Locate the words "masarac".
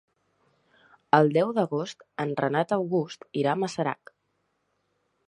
3.65-4.15